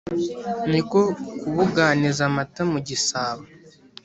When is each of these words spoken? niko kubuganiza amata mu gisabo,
niko 0.69 0.99
kubuganiza 1.41 2.21
amata 2.29 2.61
mu 2.71 2.79
gisabo, 2.87 3.43